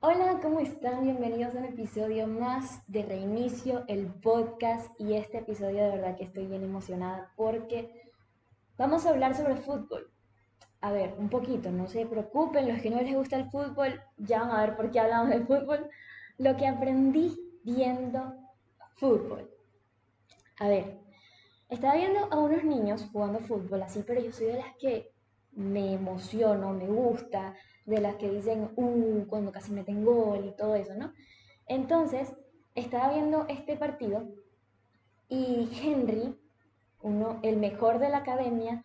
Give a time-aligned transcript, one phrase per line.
[0.00, 1.02] Hola, ¿cómo están?
[1.02, 4.88] Bienvenidos a un episodio más de Reinicio, el podcast.
[5.00, 8.12] Y este episodio de verdad que estoy bien emocionada porque
[8.76, 10.08] vamos a hablar sobre fútbol.
[10.80, 14.42] A ver, un poquito, no se preocupen, los que no les gusta el fútbol, ya
[14.42, 15.90] van a ver por qué hablamos de fútbol.
[16.36, 18.34] Lo que aprendí viendo
[18.98, 19.50] fútbol.
[20.60, 21.00] A ver,
[21.70, 25.10] estaba viendo a unos niños jugando fútbol así, pero yo soy de las que
[25.58, 27.54] me emociono, me gusta,
[27.84, 31.12] de las que dicen, uh, cuando casi meten gol y todo eso, ¿no?
[31.66, 32.32] Entonces,
[32.76, 34.28] estaba viendo este partido
[35.28, 36.38] y Henry,
[37.02, 38.84] uno, el mejor de la academia,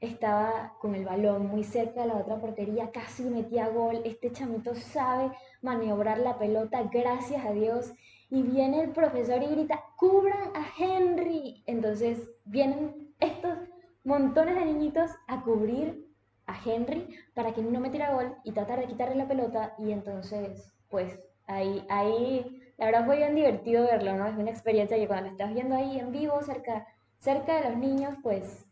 [0.00, 4.02] estaba con el balón muy cerca de la otra portería, casi metía gol.
[4.04, 7.92] Este chamito sabe maniobrar la pelota, gracias a Dios.
[8.28, 11.62] Y viene el profesor y grita, cubran a Henry.
[11.66, 13.58] Entonces vienen estos
[14.04, 16.09] montones de niñitos a cubrir
[16.50, 20.72] a Henry para que no metiera gol y tratar de quitarle la pelota y entonces
[20.88, 24.26] pues ahí, ahí la verdad fue bien divertido verlo, ¿no?
[24.26, 26.86] Es una experiencia que cuando estás viendo ahí en vivo cerca,
[27.18, 28.66] cerca de los niños pues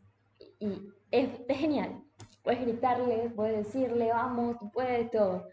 [0.58, 2.02] y es, genial.
[2.42, 5.48] Puedes gritarle, puedes decirle, vamos, tú puedes, todo.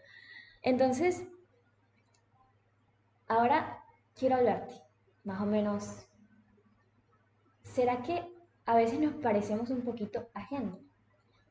[0.62, 1.24] Entonces,
[3.28, 4.74] ahora quiero hablarte,
[5.24, 6.06] más o menos.
[7.62, 8.26] ¿Será que
[8.64, 10.85] a veces nos parecemos un poquito a Henry?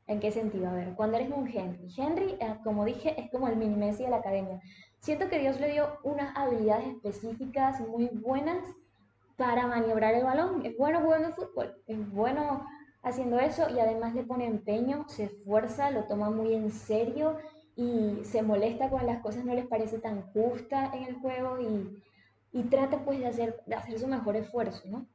[0.08, 0.70] ¿En qué sentido?
[0.70, 1.88] A ver, cuando eres un Henry.
[1.98, 4.62] Henry, eh, como dije, es como el mini Messi de la academia.
[5.00, 8.64] Siento que Dios le dio unas habilidades específicas muy buenas
[9.36, 10.66] para maniobrar el balón.
[10.66, 12.66] Es bueno jugando fútbol, es bueno
[13.02, 17.38] haciendo eso y además le pone empeño, se esfuerza, lo toma muy en serio
[17.76, 22.04] y se molesta cuando las cosas no les parece tan justas en el juego y,
[22.52, 25.06] y trata pues de hacer, de hacer su mejor esfuerzo, ¿no?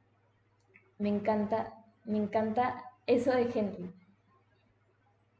[0.99, 3.91] Me encanta, me encanta eso de Henry.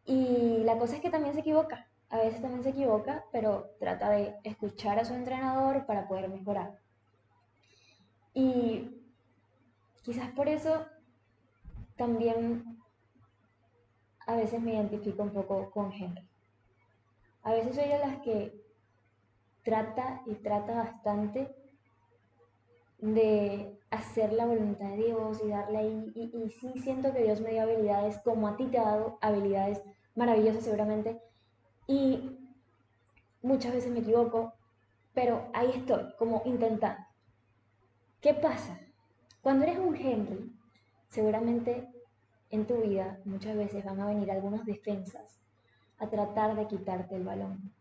[0.05, 4.09] Y la cosa es que también se equivoca, a veces también se equivoca, pero trata
[4.09, 6.79] de escuchar a su entrenador para poder mejorar.
[8.33, 8.89] Y
[10.03, 10.85] quizás por eso
[11.95, 12.79] también
[14.25, 16.27] a veces me identifico un poco con Henry.
[17.43, 18.61] A veces soy de las que
[19.63, 21.55] trata y trata bastante
[22.99, 26.11] de hacer la voluntad de Dios y darle ahí.
[26.15, 29.17] Y, y, sí siento que Dios me dio habilidades como a ti te ha dado
[29.21, 29.81] habilidades
[30.15, 31.21] maravillosa seguramente.
[31.87, 32.39] Y
[33.41, 34.53] muchas veces me equivoco,
[35.13, 37.05] pero ahí estoy, como intentando.
[38.21, 38.79] ¿Qué pasa?
[39.41, 40.51] Cuando eres un Henry,
[41.07, 41.91] seguramente
[42.49, 45.41] en tu vida muchas veces van a venir algunas defensas
[45.97, 47.73] a tratar de quitarte el balón.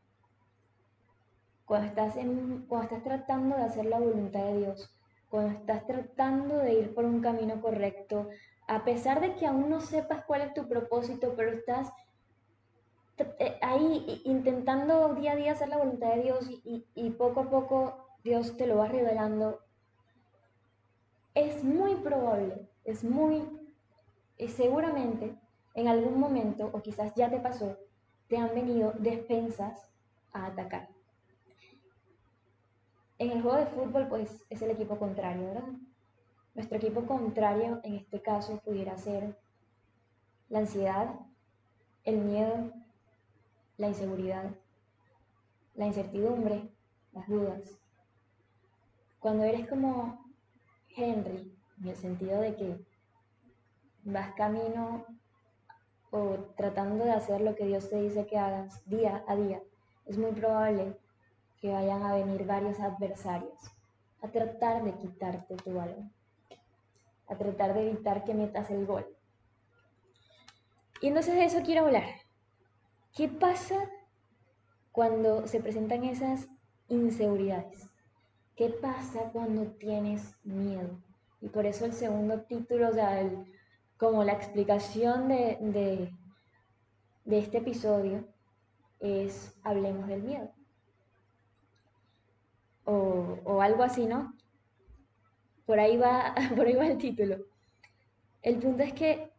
[1.67, 4.91] Cuando estás, cuando estás tratando de hacer la voluntad de Dios,
[5.31, 8.29] cuando estás tratando de ir por un camino correcto,
[8.67, 11.93] a pesar de que aún no sepas cuál es tu propósito, pero estás
[13.39, 18.07] eh, ahí intentando día a día hacer la voluntad de Dios y, poco a poco
[18.25, 19.61] Dios te lo va revelando,
[21.35, 23.43] es muy probable, es muy,
[24.49, 25.39] seguramente
[25.75, 27.79] en algún momento, o quizás ya te pasó,
[28.29, 29.89] te han venido defensas
[30.33, 30.89] a atacar.
[33.21, 35.69] En el juego de fútbol, pues es el equipo contrario, ¿verdad?
[36.55, 39.39] Nuestro equipo contrario en este caso pudiera ser
[40.49, 41.21] la ansiedad,
[42.05, 42.73] el miedo,
[43.77, 44.51] la inseguridad,
[45.75, 46.71] la incertidumbre,
[47.13, 47.79] las dudas.
[49.19, 50.25] Cuando eres como
[50.97, 52.87] Henry, en el sentido de que
[54.03, 55.05] vas camino
[56.11, 59.61] o tratando de hacer lo que Dios te dice que hagas día a día,
[60.07, 60.97] es muy probable
[61.61, 63.59] que vayan a venir varios adversarios
[64.23, 66.13] a tratar de quitarte tu balón,
[67.29, 69.07] a tratar de evitar que metas el gol.
[71.01, 72.05] Y entonces de eso quiero hablar.
[73.15, 73.91] ¿Qué pasa
[74.93, 76.49] cuando se presentan esas
[76.89, 77.89] inseguridades?
[78.57, 81.01] ¿Qué pasa cuando tienes miedo?
[81.41, 83.31] Y por eso el segundo título, o sea,
[83.97, 86.11] como la explicación de,
[87.25, 88.27] de, este episodio
[88.99, 90.53] es Hablemos del miedo.
[92.93, 94.35] O, algo así, ¿no?
[95.67, 97.37] Por ahí, va, por ahí va el título.
[98.43, 99.31] El punto es que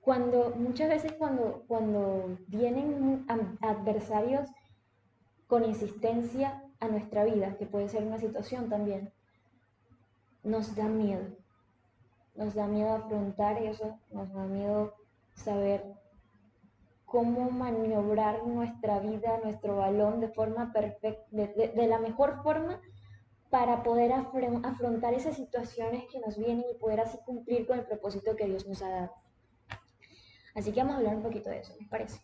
[0.00, 3.26] cuando muchas veces cuando, cuando vienen
[3.60, 4.48] adversarios
[5.46, 9.12] con insistencia a nuestra vida, que puede ser una situación también,
[10.42, 11.24] nos da miedo.
[12.34, 14.94] Nos da miedo afrontar eso, nos da miedo
[15.34, 15.84] saber
[17.14, 22.80] cómo maniobrar nuestra vida, nuestro balón de forma perfecta, de, la mejor forma
[23.50, 28.34] para poder afrontar esas situaciones que nos vienen y poder así cumplir con el propósito
[28.34, 29.12] que Dios nos ha dado.
[30.56, 32.20] Así que vamos a hablar un poquito de eso, ¿les parece?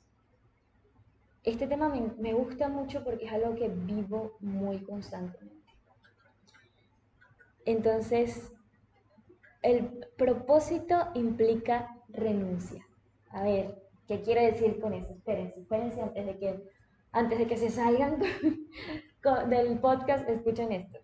[1.44, 5.72] este tema me gusta mucho porque es algo que vivo muy constantemente.
[7.64, 8.52] Entonces,
[9.62, 12.84] el propósito implica renuncia.
[13.30, 13.79] A ver,
[14.10, 15.12] ¿qué quiere decir con eso?
[15.12, 16.64] Espérense, espérense antes de que,
[17.12, 18.18] antes de que se salgan
[19.48, 20.98] del podcast, escuchen esto.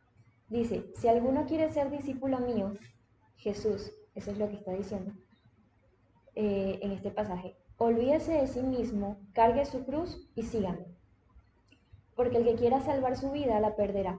[0.48, 2.72] Dice, si alguno quiere ser discípulo mío,
[3.36, 5.12] Jesús, eso es lo que está diciendo
[6.34, 10.86] eh, en este pasaje, olvídese de sí mismo, cargue su cruz y síganme.
[12.16, 14.18] Porque el que quiera salvar su vida la perderá,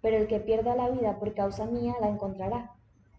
[0.00, 2.70] pero el que pierda la vida por causa mía la encontrará.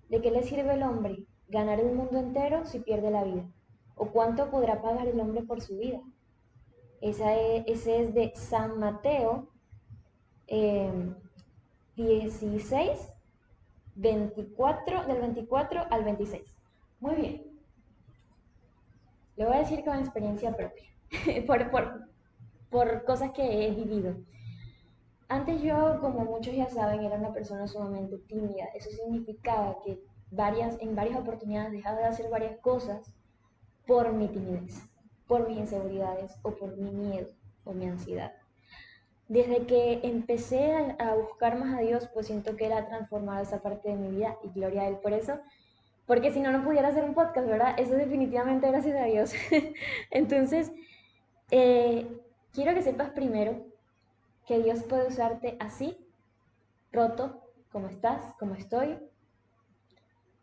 [0.08, 3.46] ¿De qué le sirve el hombre ganar el mundo entero si pierde la vida?
[3.96, 6.02] ¿O cuánto podrá pagar el hombre por su vida?
[7.02, 9.50] Esa es, ese es de San Mateo
[10.48, 11.00] 16,
[11.96, 13.14] em,
[13.96, 16.44] 24, del 24 al 26.
[17.00, 17.44] Muy bien.
[19.36, 20.86] Lo voy a decir con experiencia propia,
[21.48, 22.08] por, por,
[22.70, 24.16] por cosas que he vivido.
[25.28, 28.66] Antes yo, como muchos ya saben, era una persona sumamente tímida.
[28.76, 30.00] Eso significaba que
[30.30, 33.14] varias, en varias oportunidades dejaba de hacer varias cosas
[33.86, 34.82] por mi timidez,
[35.28, 37.30] por mis inseguridades o por mi miedo
[37.64, 38.34] o mi ansiedad.
[39.28, 43.62] Desde que empecé a, buscar más a Dios, pues siento que Él ha transformado esa
[43.62, 45.40] parte de mi vida y gloria a Él por eso.
[46.06, 47.76] Porque si no, no pudiera hacer un podcast, ¿verdad?
[47.80, 49.34] Eso definitivamente gracias a Dios.
[50.12, 50.72] Entonces,
[51.52, 52.06] eh,
[52.52, 53.66] quiero que sepas primero
[54.46, 55.98] que Dios puede usarte así,
[56.92, 57.42] roto,
[57.72, 59.00] como estás, como estoy,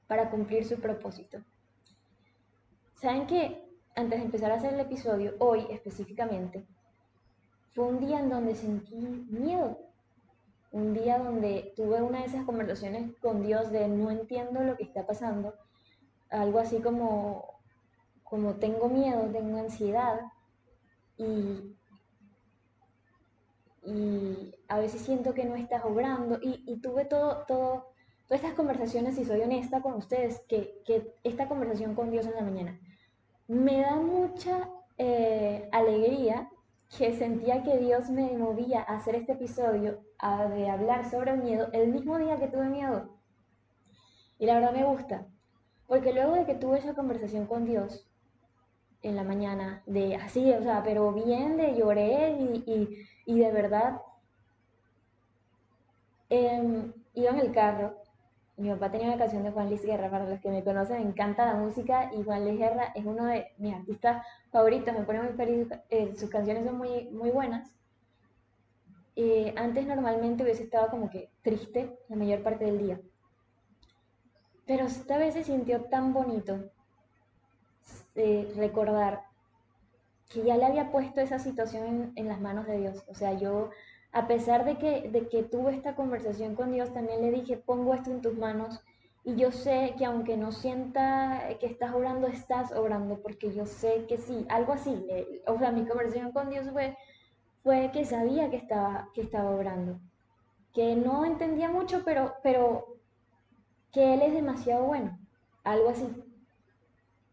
[0.07, 1.39] para cumplir su propósito.
[3.01, 3.65] ¿Saben que
[3.97, 6.67] antes de empezar a hacer el episodio, hoy específicamente,
[7.71, 9.79] fue un día en donde sentí miedo?
[10.71, 14.85] Un día donde tuve una de esas conversaciones con Dios de no entiendo lo que
[14.85, 15.55] está pasando,
[16.29, 17.59] algo así como,
[18.23, 20.21] como tengo miedo, tengo ansiedad
[21.17, 21.75] y
[23.83, 27.93] y a veces siento que no estás obrando y, tuve todo, todo,
[28.29, 32.35] todas estas conversaciones, y soy honesta con ustedes, que, que esta conversación con Dios en
[32.35, 32.79] la mañana
[33.51, 36.49] me da mucha eh, alegría
[36.97, 41.43] que sentía que Dios me movía a hacer este episodio, a, de hablar sobre el
[41.43, 43.11] miedo, el mismo día que tuve miedo.
[44.39, 45.27] Y la verdad me gusta,
[45.89, 48.09] porque luego de que tuve esa conversación con Dios
[49.03, 52.31] en la mañana, de así, o sea, pero bien, de lloré
[52.65, 54.01] y y de verdad,
[56.29, 58.00] em, iba en el carro.
[58.61, 61.09] Mi papá tenía una canción de Juan Luis Guerra, para los que me conocen, me
[61.09, 65.23] encanta la música y Juan Luis Guerra es uno de mis artistas favoritos, me pone
[65.23, 67.75] muy feliz, eh, sus canciones son muy, muy buenas.
[69.57, 73.01] antes normalmente hubiese estado como que triste la mayor parte del día,
[74.67, 76.71] pero esta vez se sintió tan bonito
[78.15, 79.25] eh, recordar
[80.29, 83.03] que ya le había puesto esa situación en, las manos de Dios.
[83.09, 83.71] O sea, yo,
[84.13, 87.95] a pesar de que, de que tuve esta conversación con Dios, también le dije, pongo
[87.95, 88.81] esto en tus manos.
[89.23, 94.07] Y yo sé que aunque no sienta que estás obrando, estás obrando, porque yo sé
[94.09, 95.07] que sí, algo así.
[95.47, 96.97] o sea, mi conversación con Dios fue,
[97.63, 100.01] fue que sabía que estaba, que estaba obrando.
[100.73, 102.97] Que no entendía mucho, pero, pero
[103.93, 105.19] que Él es demasiado bueno.
[105.65, 106.09] Algo así.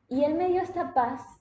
[0.10, 1.38] Y Él me dio esta paz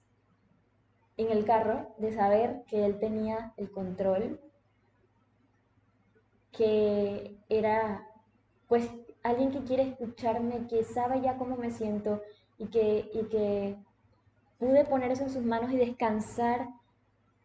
[1.17, 4.41] en el carro de saber que él tenía el control,
[6.57, 8.07] que era
[8.69, 8.91] pues
[9.23, 12.23] alguien que quiere escucharme, que sabe ya cómo me siento
[12.59, 13.77] y que, y que
[14.59, 16.69] pude poner eso en sus manos y descansar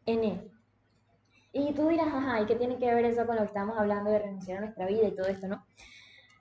[0.05, 0.51] en él.
[1.53, 4.09] Y tú dirás, ajá, ¿y qué tiene que ver eso con lo que estamos hablando
[4.09, 5.65] de renunciar a nuestra vida y todo esto, no?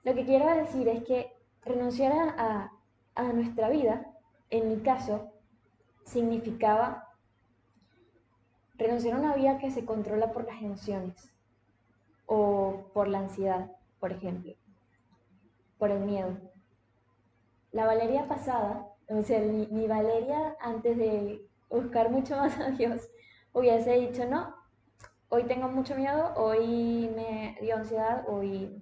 [0.05, 1.33] Lo que quiero decir es que
[1.65, 2.73] renunciar a,
[3.17, 4.07] a nuestra vida,
[4.51, 5.33] en mi caso,
[6.05, 7.11] significaba
[8.81, 11.30] Renunciar a una vida que se controla por las emociones
[12.33, 14.55] o por la ansiedad, por ejemplo,
[15.79, 16.37] por el miedo.
[17.73, 23.11] La Valeria pasada, o sea, mi, Valeria antes de buscar mucho más a Dios,
[23.53, 24.55] hubiese dicho, no,
[25.29, 28.81] hoy tengo mucho miedo, hoy me dio ansiedad, hoy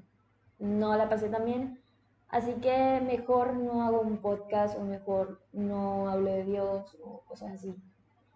[0.59, 1.81] no la pasé tan bien,
[2.29, 7.55] así que mejor no hago un podcast o mejor no hablo de Dios o cosas
[7.55, 7.75] así.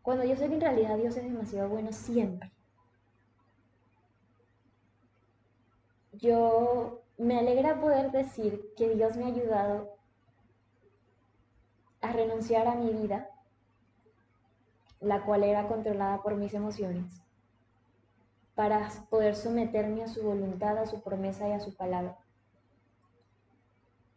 [0.01, 2.51] Cuando yo sé que en realidad Dios es demasiado bueno siempre.
[6.23, 9.97] Yo me alegra poder decir que Dios me ha ayudado
[12.01, 13.29] a renunciar a mi vida,
[15.01, 17.13] la cual era controlada por mis emociones,
[18.55, 22.17] para poder someterme a su voluntad, a su promesa y a su palabra.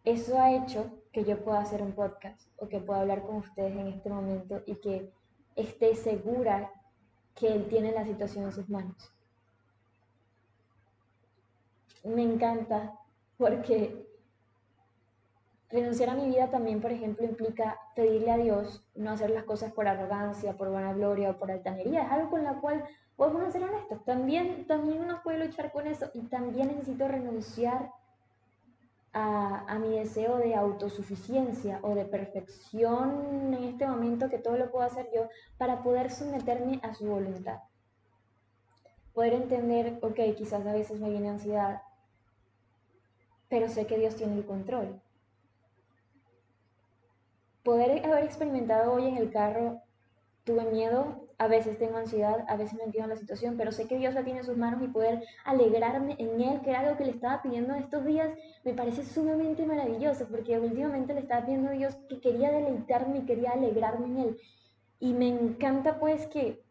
[0.04, 3.76] Eso ha hecho que yo pueda hacer un podcast o que pueda hablar con ustedes
[3.76, 5.12] en este momento y que
[5.56, 6.72] esté segura
[7.34, 9.15] que Él tiene la situación en sus manos.
[12.06, 12.98] Me encanta
[13.38, 14.06] porque
[15.70, 19.74] renunciar a mi vida también, por ejemplo, implica pedirle a Dios no hacer las cosas
[19.74, 22.04] por arrogancia, por vanagloria o por altanería.
[22.04, 22.86] Es algo con la cual
[23.16, 24.04] podemos ser honestos.
[24.06, 27.92] También, también uno puede luchar con eso y también necesito renunciar
[29.16, 34.86] a, mi deseo de autosuficiencia o de perfección en este momento que todo lo puedo
[34.86, 37.60] hacer yo para poder someterme a su voluntad.
[39.14, 41.82] Poder entender, ok, quizás a veces me viene ansiedad,
[43.56, 45.00] pero sé que Dios tiene el control.
[47.64, 49.82] Poder haber experimentado hoy en el carro,
[50.44, 53.88] tuve miedo, a veces tengo ansiedad, a veces me entiendo en la situación, pero sé
[53.88, 56.98] que Dios la tiene en sus manos y poder alegrarme en Él, que era algo
[56.98, 58.30] que le estaba pidiendo estos días,
[58.66, 63.26] me parece sumamente maravilloso, porque últimamente le estaba pidiendo a Dios que quería deleitarme y
[63.26, 64.38] quería alegrarme en Él.
[65.00, 66.62] Y me encanta pues que,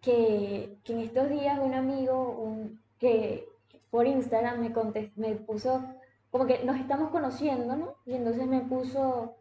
[0.00, 3.51] que, en estos días un amigo un, que
[3.92, 4.72] por Instagram me,
[5.14, 5.84] me puso,
[6.32, 7.94] como que nos estamos conociendo, ¿no?
[8.04, 9.36] Y entonces me puso,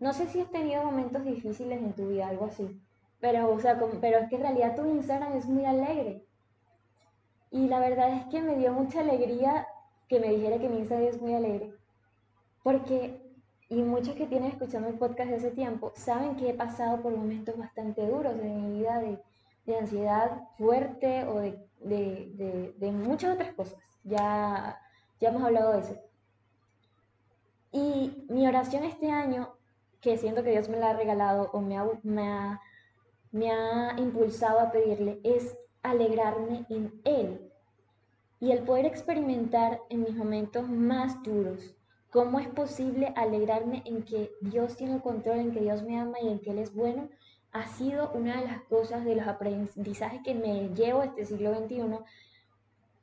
[0.00, 2.78] no sé si has tenido momentos difíciles en tu vida, algo así
[3.24, 6.22] pero, o sea, pero es que en realidad tu Instagram es muy alegre.
[7.50, 9.66] Y la verdad es que me dio mucha alegría
[10.10, 11.72] que me dijera que mi Instagram es muy alegre.
[12.62, 13.18] Porque,
[13.70, 17.16] y muchos que tienen escuchando el podcast de hace tiempo, saben que he pasado por
[17.16, 19.18] momentos bastante duros en mi vida de,
[19.64, 23.76] de ansiedad fuerte o de, de, de, muchas otras cosas.
[24.04, 24.80] Ya,
[25.20, 25.96] ya hemos hablado de eso.
[27.72, 29.54] Y mi oración este año,
[30.00, 32.60] que siento que Dios me la ha regalado o me me ha
[33.34, 37.50] me ha impulsado a pedirle es alegrarme en Él
[38.38, 41.74] y el poder experimentar en mis momentos más duros
[42.10, 46.16] cómo es posible alegrarme en que Dios tiene el control, en que Dios me ama
[46.22, 47.08] y en que Él es bueno,
[47.54, 51.98] ha sido una de las cosas, de los aprendizajes que me llevo este siglo XXI,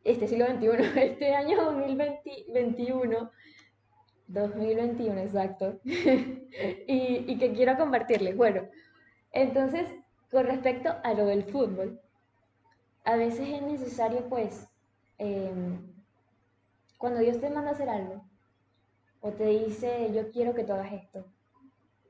[0.03, 3.31] este siglo XXI, este año 2021,
[4.27, 6.35] 2021 exacto, y,
[6.87, 8.37] y que quiero compartirles.
[8.37, 8.67] Bueno,
[9.31, 9.87] entonces
[10.31, 11.99] con respecto a lo del fútbol,
[13.03, 14.67] a veces es necesario, pues,
[15.17, 15.93] em,
[16.97, 18.23] cuando Dios te manda a hacer algo,
[19.19, 21.25] o te dice, yo quiero que tú hagas esto,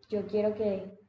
[0.09, 1.00] yo quiero que,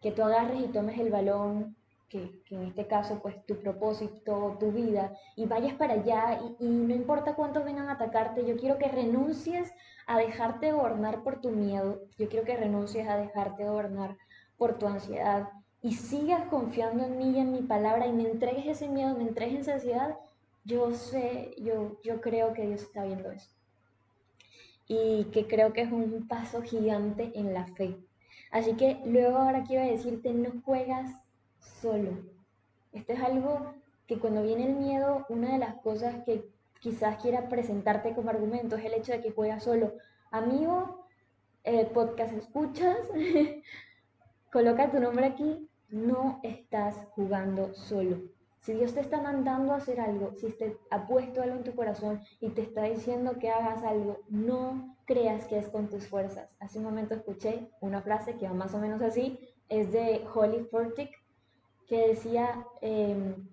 [0.00, 1.76] que tú agarres y tomes el balón,
[2.08, 6.68] que, en este caso, pues, tu propósito, tu vida, y vayas para allá, y, y
[6.68, 9.72] no importa cuántos vengan a atacarte, yo quiero que renuncies
[10.06, 14.16] a dejarte gobernar por tu miedo, yo quiero que renuncies a dejarte gobernar
[14.56, 15.50] por tu ansiedad,
[15.82, 19.24] y sigas confiando en mí y en mi palabra y me entregues ese miedo, me
[19.24, 20.16] entregues esa ansiedad,
[20.64, 23.50] yo sé, yo, yo creo que Dios está viendo eso.
[24.86, 27.96] Y que creo que es un paso gigante en la fe.
[28.50, 31.10] Así que luego ahora quiero decirte, no juegas
[31.58, 32.10] solo.
[32.92, 33.74] Esto es algo
[34.06, 36.48] que cuando viene el miedo, una de las cosas que
[36.80, 39.94] quizás quiera presentarte como argumento es el hecho de que juegas solo.
[40.30, 41.06] Amigo,
[41.64, 42.96] el podcast escuchas,
[44.52, 48.22] coloca tu nombre aquí, no estás jugando solo.
[48.60, 51.74] Si Dios te está mandando a hacer algo, si te ha puesto algo en tu
[51.74, 56.50] corazón y te está diciendo que hagas algo, no creas que es con tus fuerzas.
[56.60, 60.64] Hace un momento escuché una frase que va más o menos así, es de Holly
[60.70, 61.10] Furtick,
[61.86, 63.48] que decía, em,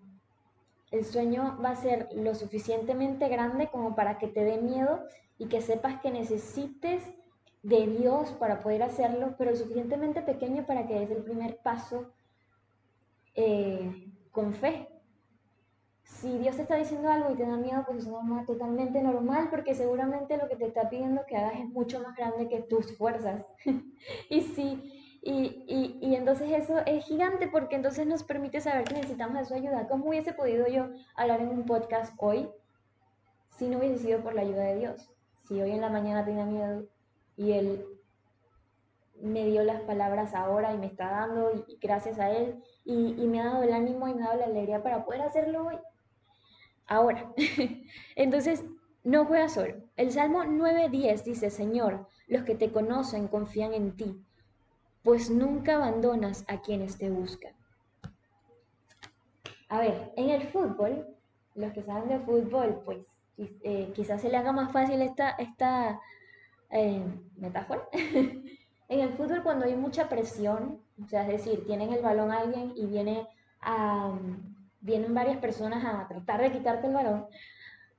[0.91, 5.05] el sueño va a ser lo suficientemente grande como para que te dé miedo
[5.37, 7.01] y que sepas que necesites
[7.63, 12.11] de Dios para poder hacerlo, pero suficientemente pequeño para que des el primer paso
[13.33, 14.89] eh, con fe.
[16.21, 19.75] Si Dios te está diciendo algo y te da miedo, pues es totalmente normal porque
[19.75, 23.45] seguramente lo que te está pidiendo que hagas es mucho más grande que tus fuerzas.
[24.29, 29.39] y sí, y, y, entonces eso es gigante porque entonces nos permite saber que necesitamos
[29.39, 29.87] de su ayuda.
[29.87, 32.47] ¿Cómo hubiese podido yo hablar en un podcast hoy
[33.49, 35.11] si no hubiese sido por la ayuda de Dios?
[35.47, 36.85] Si hoy en la mañana tenía miedo
[37.37, 37.85] y Él
[39.19, 43.41] me dio las palabras ahora y me está dando y, gracias a Él y, me
[43.41, 45.75] ha dado el ánimo y me ha dado la alegría para poder hacerlo hoy.
[46.87, 47.33] Ahora,
[48.15, 48.63] entonces,
[49.03, 49.75] no juegas solo.
[49.97, 54.19] El Salmo 9.10 dice, Señor, los que te conocen confían en ti,
[55.03, 57.53] pues nunca abandonas a quienes te buscan.
[59.69, 61.07] A ver, en el fútbol,
[61.55, 62.99] los que saben de fútbol, pues
[63.37, 65.99] eh, quizás se le haga más fácil esta, esta
[66.71, 67.03] eh,
[67.37, 67.87] metáfora.
[67.93, 72.73] en el fútbol cuando hay mucha presión, o sea, es decir, tienen el balón alguien
[72.75, 73.27] y viene
[73.61, 74.13] a,
[74.85, 77.25] vienen varias personas a tratar de quitarte el balón,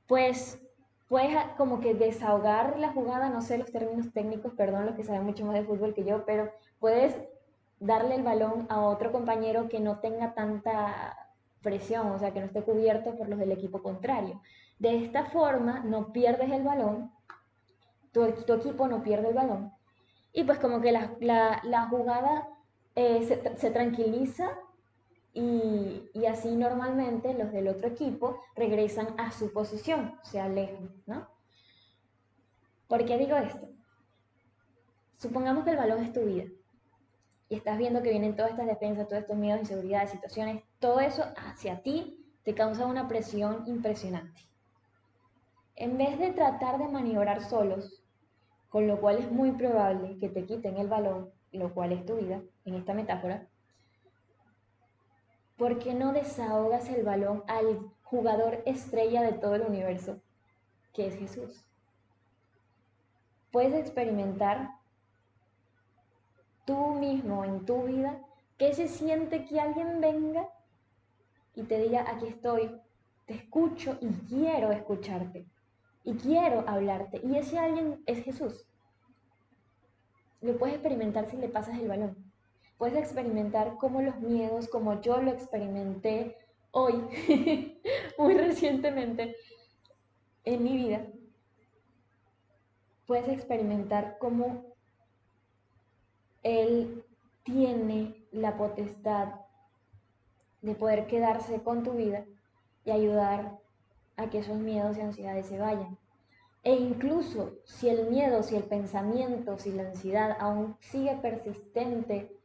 [0.06, 0.62] pues
[1.08, 5.24] puedes como que desahogar la jugada, no sé los términos técnicos, perdón los que saben
[5.24, 7.16] mucho más de fútbol que yo, pero puedes
[7.80, 11.16] darle el balón a otro compañero que no tenga tanta
[11.60, 14.40] presión, o sea, que no esté cubierto por los del equipo contrario.
[14.78, 17.10] De esta forma no pierdes el balón,
[18.12, 19.72] tu, equipo no pierde el balón,
[20.32, 22.48] y pues como que la, jugada
[22.94, 23.24] eh,
[23.56, 24.56] se, tranquiliza
[25.38, 31.28] y, así normalmente los del otro equipo regresan a su posición, se alejan, ¿no?
[32.88, 33.68] ¿Por qué digo esto?
[35.18, 36.44] Supongamos que el balón es tu vida
[37.50, 41.24] y estás viendo que vienen todas estas defensas, todos estos miedos, inseguridades, situaciones, todo eso
[41.36, 44.40] hacia ti te causa una presión impresionante.
[45.74, 48.02] En vez de tratar de maniobrar solos,
[48.70, 52.16] con lo cual es muy probable que te quiten el balón, lo cual es tu
[52.16, 53.46] vida, en esta metáfora,
[55.56, 60.20] ¿por qué no desahogas el balón al jugador estrella de todo el universo,
[60.92, 61.64] que es Jesús?
[63.50, 64.70] Puedes experimentar
[66.66, 68.20] tú mismo en tu vida
[68.58, 70.48] qué se siente que alguien venga
[71.54, 72.70] y te diga, aquí estoy,
[73.24, 75.46] te escucho y quiero escucharte
[76.04, 77.20] y quiero hablarte.
[77.24, 78.66] Y ese alguien es Jesús.
[80.40, 82.25] Lo puedes experimentar si le pasas el balón.
[82.78, 86.36] Puedes experimentar cómo los miedos, como yo lo experimenté
[86.72, 86.94] hoy,
[88.18, 89.34] muy recientemente
[90.44, 91.06] en mi vida,
[93.06, 94.74] puedes experimentar cómo
[96.42, 97.04] Él
[97.44, 99.40] tiene la potestad
[100.60, 102.24] de poder quedarse con tu vida
[102.84, 103.58] y ayudar
[104.16, 105.96] a que esos miedos y ansiedades se vayan.
[106.62, 112.36] E incluso si el miedo, si el pensamiento, si la ansiedad aún sigue persistente,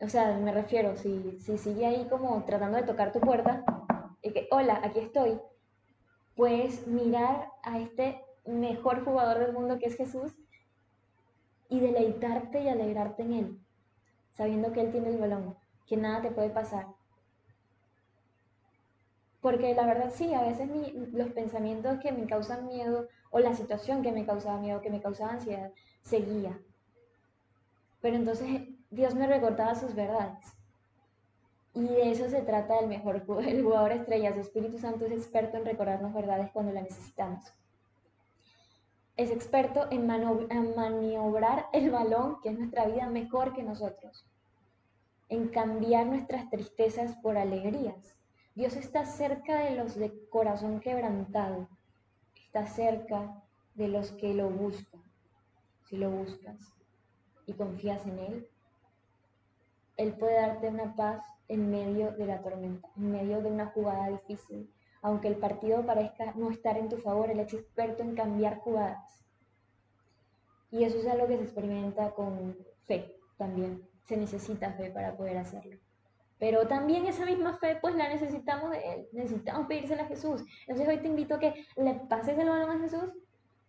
[0.00, 3.64] o sea, me refiero, si, si sigue ahí como tratando de tocar tu puerta,
[4.22, 5.40] y que, hola, aquí estoy,
[6.34, 10.34] puedes mirar a este mejor jugador del mundo que es Jesús
[11.68, 13.60] y deleitarte y alegrarte en Él,
[14.32, 16.86] sabiendo que Él tiene el balón, que nada te puede pasar,
[19.40, 20.68] porque la verdad sí, a veces
[21.12, 25.00] los pensamientos que me causan miedo o la situación que me causaba miedo, que me
[25.00, 26.60] causaba ansiedad, seguía.
[28.02, 30.44] Pero entonces Dios me recordaba sus verdades.
[31.72, 34.34] Y de eso se trata el mejor el jugador estrella.
[34.34, 37.44] Su Espíritu Santo es experto en recordarnos verdades cuando las necesitamos.
[39.16, 44.26] Es experto en, en maniobrar el balón, que es nuestra vida, mejor que nosotros.
[45.28, 48.16] En cambiar nuestras tristezas por alegrías
[48.54, 51.68] Dios está cerca de los de corazón quebrantado,
[52.34, 53.42] está cerca
[53.74, 55.02] de los que lo buscan.
[55.84, 56.58] Si lo buscas
[57.46, 58.48] y confías en Él,
[60.00, 64.08] Él puede darte una paz en medio de la tormenta, en medio de una jugada
[64.08, 64.72] difícil.
[65.02, 69.22] Aunque el partido parezca no estar en tu favor, Él es experto en cambiar jugadas.
[70.70, 73.86] Y eso es algo que se experimenta con fe también.
[74.06, 75.76] Se necesita fe para poder hacerlo.
[76.38, 80.42] Pero también esa misma fe, pues la necesitamos de Él, necesitamos pedírsela a Jesús.
[80.62, 83.12] Entonces hoy te invito a que le pases el balón a Jesús,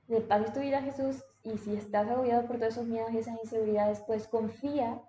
[0.08, 3.17] le pases tu vida a Jesús y si estás agobiado por todos esos miedos y
[3.17, 5.02] esas inseguridades, pues confía,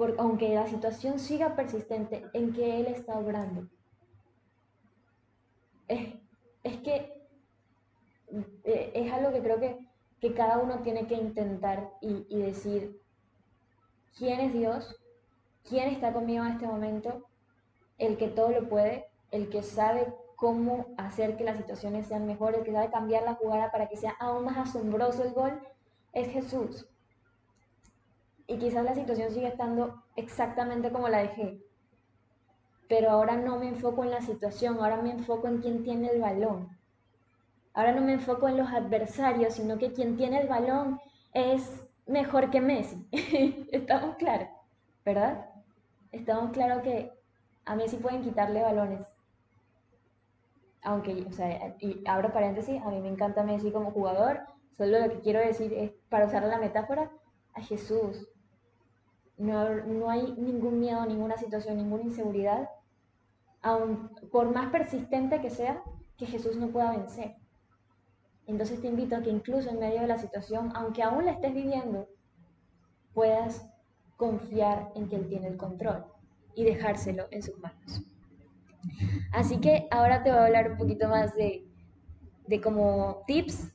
[0.00, 3.68] por, aunque la situación siga persistente, en que Él está obrando.
[5.88, 7.12] Es, que
[8.64, 9.86] eh, es algo que creo que,
[10.18, 12.98] que, cada uno tiene que intentar y, decir,
[14.16, 14.96] ¿quién es Dios?
[15.68, 17.28] ¿Quién está conmigo en este momento?
[17.98, 22.62] El que todo lo puede, el que sabe cómo hacer que las situaciones sean mejores,
[22.62, 25.60] que sabe cambiar la jugada para que sea aún más asombroso el gol,
[26.14, 26.88] es Jesús.
[28.50, 31.62] Y quizás la situación sigue estando exactamente como la dejé.
[32.88, 36.20] Pero ahora no me enfoco en la situación, ahora me enfoco en quién tiene el
[36.20, 36.76] balón.
[37.74, 41.00] Ahora no me enfoco en los adversarios, sino que quien tiene el balón
[41.32, 43.06] es mejor que Messi.
[43.70, 44.48] ¿Estamos claros?
[45.04, 45.46] ¿Verdad?
[46.10, 47.12] estamos claros que
[47.66, 49.06] a Messi pueden quitarle balones.
[50.82, 54.40] Aunque, o sea, y abro paréntesis, a mí me encanta Messi como jugador,
[54.76, 57.12] solo lo que quiero decir es, para usar la metáfora,
[57.54, 58.26] a Jesús.
[59.40, 62.68] No, no hay ningún miedo, ninguna situación, ninguna inseguridad,
[63.62, 65.82] aun por más persistente que sea,
[66.18, 67.36] que Jesús no pueda vencer.
[68.46, 71.54] Entonces te invito a que incluso en medio de la situación, aunque aún la estés
[71.54, 72.06] viviendo,
[73.14, 73.66] puedas
[74.18, 76.04] confiar en que Él tiene el control
[76.54, 78.02] y dejárselo en sus manos.
[79.32, 81.66] Así que ahora te voy a hablar un poquito más de,
[82.46, 83.72] de como tips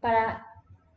[0.00, 0.46] para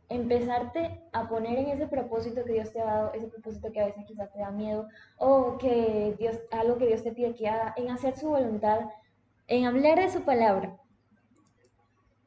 [0.08, 3.86] empezarte a poner en ese propósito que Dios te ha dado, ese propósito que a
[3.86, 4.88] veces quizás te da miedo,
[5.18, 8.80] o que Dios, algo que Dios te pide que haga, en hacer su voluntad,
[9.48, 10.76] en hablar de su palabra.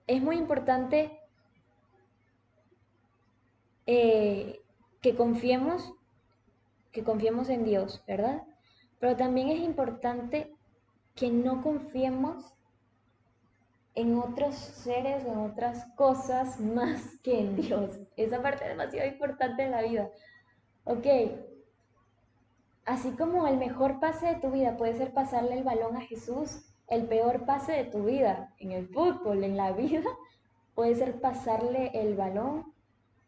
[0.07, 1.19] Es muy importante
[3.85, 4.59] eh,
[5.01, 5.93] que confiemos,
[6.91, 8.43] que confiemos en Dios, ¿verdad?
[8.99, 10.53] Pero también es importante
[11.15, 12.53] que no confiemos
[13.95, 17.99] en otros seres o en otras cosas más que en Dios.
[18.15, 20.09] Esa parte es demasiado importante en la vida.
[20.85, 21.05] Ok,
[22.85, 26.65] así como el mejor pase de tu vida puede ser pasarle el balón a Jesús,
[26.87, 30.09] el peor pase de tu vida en el fútbol, en la vida,
[30.75, 32.73] puede ser pasarle el balón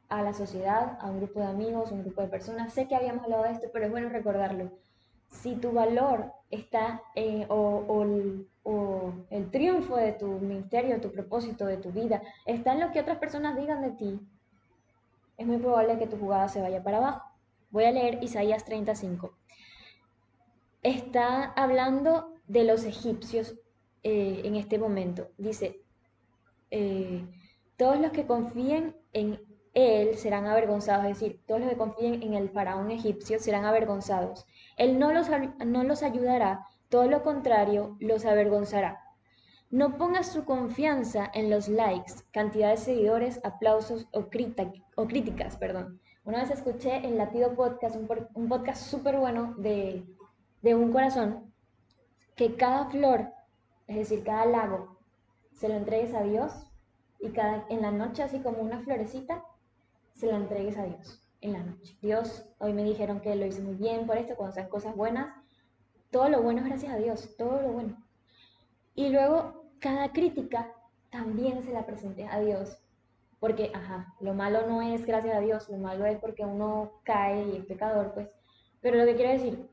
[0.10, 2.74] a la sociedad, a un grupo de amigos, un grupo de personas.
[2.74, 4.72] Sé que habíamos hablado de esto, pero es bueno recordarlo.
[5.30, 7.46] Si tu valor está el
[9.52, 13.56] triunfo de tu ministerio, tu propósito, de tu vida, está en lo que otras personas
[13.56, 14.20] digan de ti,
[15.38, 17.24] es muy probable que tu jugada se vaya para abajo.
[17.72, 19.34] Voy a leer Isaías 35.
[20.84, 23.56] Está hablando de los egipcios
[24.04, 25.30] eh, en este momento.
[25.38, 25.82] Dice,
[26.70, 27.26] eh,
[27.78, 29.40] todos los que confíen en
[29.74, 34.46] él serán avergonzados, es decir, todos los que confíen en el faraón egipcio serán avergonzados.
[34.78, 35.28] Él no los,
[35.66, 39.00] no los ayudará, todo lo contrario, los avergonzará.
[39.70, 45.56] No pongas tu confianza en los likes, cantidad de seguidores, aplausos o, o críticas.
[45.56, 46.02] Perdón.
[46.26, 50.06] Una vez escuché en Latido Podcast, un, podcast súper bueno de,
[50.62, 51.54] de un corazón,
[52.36, 53.32] que cada flor,
[53.88, 54.98] es decir, cada lago,
[55.54, 56.52] se lo entregues a Dios
[57.22, 59.46] y cada, en la noche, así como una florecita,
[60.14, 61.98] se la entregues a Dios en la noche.
[62.02, 65.41] Dios, hoy me dijeron que lo hice muy bien por esto, cuando sean cosas buenas,
[66.12, 67.98] todo lo bueno es gracias a Dios, todo lo bueno.
[68.96, 70.74] Y luego, cada crítica
[71.10, 72.78] también se la presente a Dios.
[73.40, 77.44] Porque, ajá, lo malo no es gracias a Dios, lo malo es porque uno cae
[77.48, 78.30] y es pecador, pues.
[78.82, 79.68] Pero lo que quiero decir,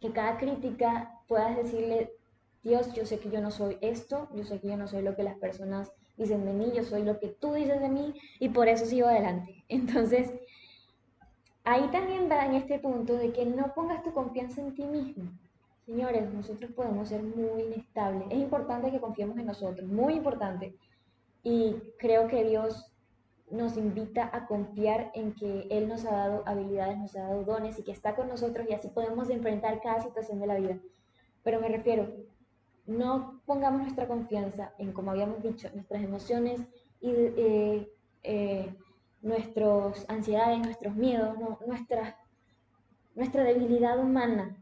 [0.00, 2.12] que cada crítica puedas decirle,
[2.62, 5.16] Dios, yo sé que yo no soy esto, yo sé que yo no soy lo
[5.16, 8.48] que las personas dicen de mí, yo soy lo que tú dices de mí y
[8.48, 9.64] por eso sigo adelante.
[9.68, 10.32] Entonces,
[11.66, 15.24] ahí también va en este punto de que no pongas tu confianza en ti mismo.
[15.84, 18.28] Señores, nosotros podemos ser muy inestables.
[18.30, 20.74] Es importante que confiemos en nosotros, muy importante.
[21.42, 22.90] Y creo que Dios
[23.50, 27.78] nos invita a confiar en que Él nos ha dado habilidades, nos ha dado dones
[27.78, 30.78] y que está con nosotros y así podemos enfrentar cada situación de la vida.
[31.42, 32.08] Pero me refiero,
[32.86, 36.60] no pongamos nuestra confianza en, como habíamos dicho, nuestras emociones
[37.00, 37.88] y eh,
[38.22, 38.74] eh,
[39.22, 42.18] nuestras ansiedades, nuestros miedos, nuestra,
[43.14, 44.56] nuestra debilidad humana,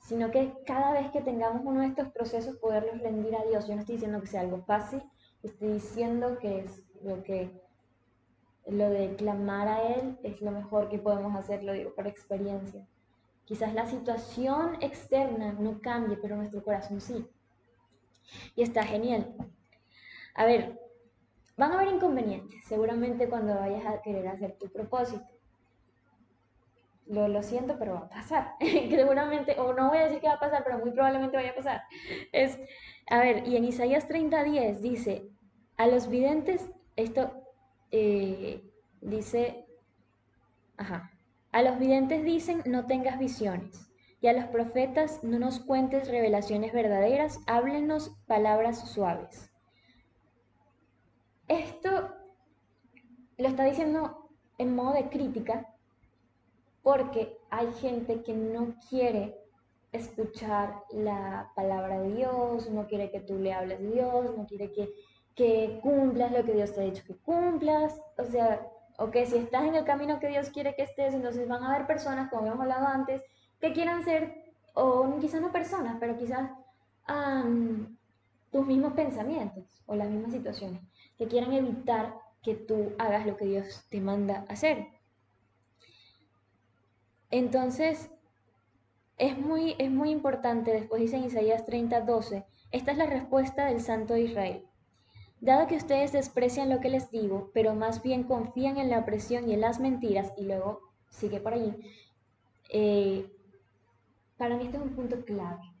[0.00, 3.66] sino que cada vez que tengamos uno de estos procesos poderlos rendir a Dios.
[3.66, 5.02] Yo no estoy diciendo que sea algo fácil,
[5.42, 7.50] estoy diciendo que es lo que
[8.66, 12.86] lo de clamar a Él es lo mejor que podemos hacer, lo digo por experiencia.
[13.44, 17.28] Quizás la situación externa no cambie, pero nuestro corazón sí.
[18.56, 19.36] Y está genial.
[20.34, 20.80] A ver,
[21.56, 25.24] van a haber inconvenientes, seguramente cuando vayas a querer hacer tu propósito.
[27.06, 28.54] Lo, lo siento, pero va a pasar.
[28.60, 31.54] seguramente, o no voy a decir que va a pasar, pero muy probablemente vaya a
[31.54, 31.82] pasar.
[32.32, 32.58] Es,
[33.08, 35.30] a ver, y en Isaías 30:10 dice,
[35.76, 37.32] a los videntes, esto
[37.90, 38.62] eh,
[39.00, 39.66] dice,
[40.76, 41.12] ajá,
[41.52, 43.86] a los videntes dicen, no tengas visiones
[44.20, 49.50] y a los profetas no nos cuentes revelaciones verdaderas, háblenos palabras suaves.
[51.48, 52.10] Esto
[53.38, 54.28] lo está diciendo
[54.58, 55.72] en modo de crítica
[56.82, 59.36] porque hay gente que no quiere
[59.92, 64.72] escuchar la palabra de Dios, no quiere que tú le hables de Dios, no quiere
[64.72, 64.88] que,
[65.34, 68.00] que cumplas lo que Dios te ha dicho que cumplas.
[68.18, 71.48] O sea, o que si estás en el camino que Dios quiere que estés, entonces
[71.48, 73.22] van a haber personas, como hemos hablado antes,
[73.60, 76.50] que quieran ser, o quizás no personas, pero quizás
[78.50, 80.80] tus mismos pensamientos o las mismas situaciones,
[81.18, 84.86] que quieran evitar que tú hagas lo que Dios te manda hacer.
[87.30, 88.10] Entonces,
[89.18, 93.66] es muy, es muy importante, después dice en Isaías 30, 12, esta es la respuesta
[93.66, 94.66] del Santo de Israel.
[95.40, 99.48] Dado que ustedes desprecian lo que les digo, pero más bien confían en la opresión
[99.48, 101.74] y en las mentiras, y luego sigue por allí,
[102.70, 103.30] eh,
[104.36, 105.75] para mí este es un punto clave.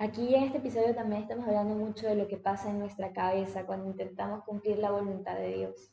[0.00, 3.66] Aquí en este episodio también estamos hablando mucho de lo que pasa en nuestra cabeza
[3.66, 5.92] cuando intentamos cumplir la voluntad de Dios.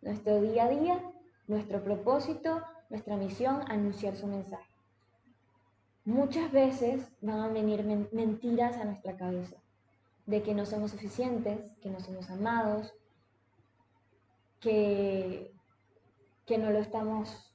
[0.00, 1.02] Nuestro día a día,
[1.48, 4.70] nuestro propósito, nuestra misión, anunciar su mensaje.
[6.04, 9.56] Muchas veces van a venir mentiras a nuestra cabeza
[10.26, 12.94] de que no somos suficientes, que no somos amados,
[14.60, 15.52] que,
[16.46, 17.52] que no lo estamos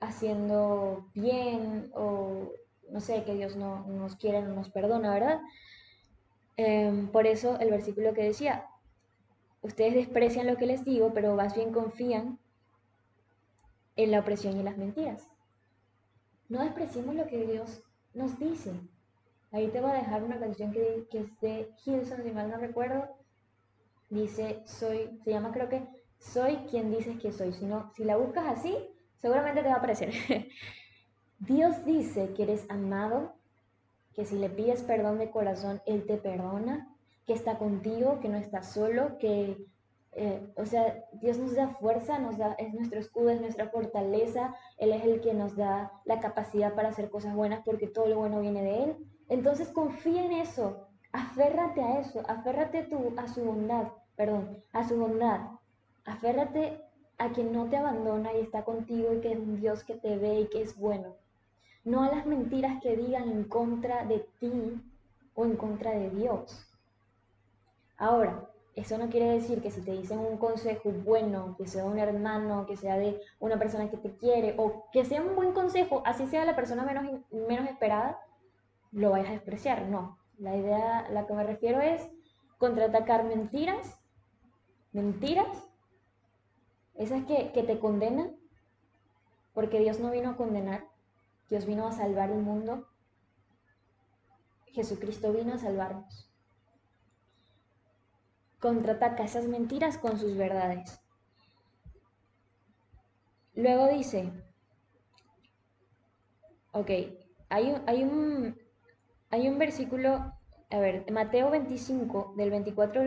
[0.00, 2.50] haciendo bien o
[2.92, 5.40] no sé, que Dios no nos quiere, no nos perdona, ¿verdad?
[6.56, 8.66] Em, por eso el versículo que decía,
[9.62, 12.38] ustedes desprecian lo que les digo, pero más bien confían
[13.96, 15.28] en la opresión y las mentiras.
[16.48, 18.72] no despreciemos lo que Dios nos dice.
[19.52, 22.58] Ahí te voy a dejar una canción que, que es de Hilson, si mal no
[22.58, 23.08] recuerdo.
[24.10, 25.86] Dice, soy, se llama creo que,
[26.18, 27.52] soy quien dices que soy.
[27.52, 28.76] Si, no, si la buscas así,
[29.16, 30.12] seguramente te va a aparecer.
[31.46, 33.32] Dios dice que eres amado,
[34.14, 36.94] que si le pides perdón de corazón, Él te perdona,
[37.26, 39.66] que está contigo, que no estás solo, que,
[40.12, 44.54] eh, o sea, Dios nos da fuerza, nos da, es nuestro escudo, es nuestra fortaleza,
[44.78, 48.18] Él es el que nos da la capacidad para hacer cosas buenas porque todo lo
[48.18, 48.96] bueno viene de Él.
[49.28, 54.96] Entonces confía en eso, aférrate a eso, aférrate tu, a su bondad, perdón, a su
[54.96, 55.40] bondad,
[56.04, 56.80] aférrate
[57.18, 60.16] a quien no te abandona y está contigo y que es un Dios que te
[60.18, 61.16] ve y que es bueno.
[61.84, 64.80] No a las mentiras que digan en contra de ti
[65.34, 66.66] o en contra de Dios.
[67.96, 71.90] Ahora, eso no quiere decir que si te dicen un consejo bueno, que sea de
[71.90, 75.52] un hermano, que sea de una persona que te quiere, o que sea un buen
[75.52, 78.18] consejo, así sea la persona menos, menos esperada,
[78.92, 79.88] lo vayas a despreciar.
[79.88, 80.18] No.
[80.38, 82.08] La idea a la que me refiero es
[82.58, 83.98] contraatacar mentiras,
[84.92, 85.68] mentiras,
[86.94, 88.36] esas que, que te condenan,
[89.52, 90.86] porque Dios no vino a condenar,
[91.48, 92.88] Dios vino a salvar el mundo,
[94.66, 96.32] Jesucristo vino a salvarnos
[98.62, 101.00] contraataca esas mentiras con sus verdades.
[103.54, 104.32] Luego dice,
[106.70, 106.90] ok,
[107.50, 108.56] hay, hay, un,
[109.30, 110.32] hay un versículo,
[110.70, 113.02] a ver, Mateo 25, del 24,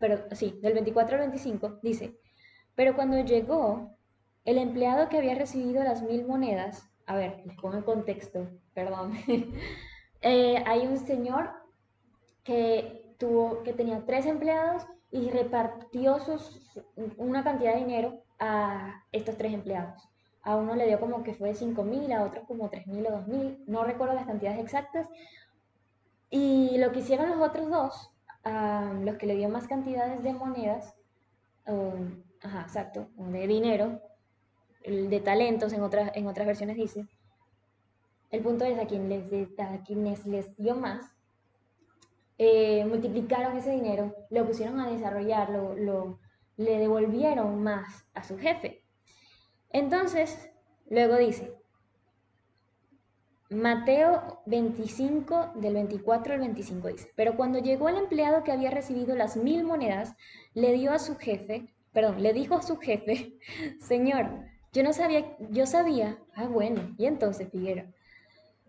[0.00, 2.18] pero, sí, del 24 al 25, dice,
[2.74, 3.96] pero cuando llegó
[4.44, 9.12] el empleado que había recibido las mil monedas, a ver, les pongo en contexto, perdón,
[10.22, 11.50] eh, hay un señor
[12.42, 16.80] que, tuvo, que tenía tres empleados y repartió sus,
[17.16, 20.08] una cantidad de dinero a estos tres empleados.
[20.42, 23.10] A uno le dio como que fue 5 mil, a otros como 3 mil o
[23.10, 25.08] 2 mil, no recuerdo las cantidades exactas.
[26.30, 28.10] Y lo que hicieron los otros dos,
[29.02, 30.94] los que le dio más cantidades de monedas,
[32.42, 34.00] ajá, exacto, de dinero,
[34.86, 37.06] de talentos en otras, en otras versiones dice,
[38.30, 41.12] el punto es a, quien les, a quienes les dio más,
[42.38, 46.18] eh, multiplicaron ese dinero, lo pusieron a desarrollar, lo,
[46.56, 48.82] le devolvieron más a su jefe.
[49.70, 50.50] Entonces,
[50.88, 51.54] luego dice,
[53.48, 59.14] Mateo 25, del 24 al 25 dice, pero cuando llegó el empleado que había recibido
[59.14, 60.14] las mil monedas,
[60.52, 63.38] le dio a su jefe, perdón, le dijo a su jefe,
[63.80, 64.28] Señor,
[64.76, 67.86] yo no sabía, yo sabía, ah bueno, y entonces Figuera,